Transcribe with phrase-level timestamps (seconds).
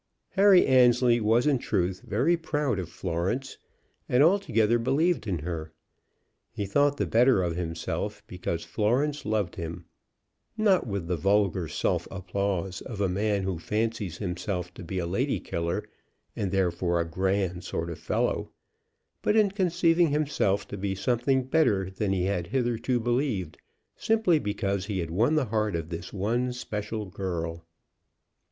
[0.29, 3.59] Harry Annesley was in truth very proud of Florence,
[4.09, 5.73] and altogether believed in her.
[6.51, 9.85] He thought the better of himself because Florence loved him,
[10.57, 15.05] not with the vulgar self applause of a man who fancies himself to be a
[15.05, 15.85] lady killer
[16.35, 18.49] and therefore a grand sort of fellow,
[19.21, 23.55] but in conceiving himself to be something better than he had hitherto believed,
[23.95, 27.67] simply because he had won the heart of this one special girl.